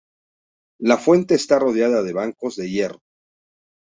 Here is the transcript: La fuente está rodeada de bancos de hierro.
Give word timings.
La 0.79 0.97
fuente 0.97 1.35
está 1.35 1.59
rodeada 1.59 2.01
de 2.01 2.11
bancos 2.11 2.55
de 2.55 2.67
hierro. 2.71 3.01